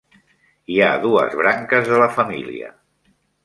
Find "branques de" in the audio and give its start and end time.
1.43-2.03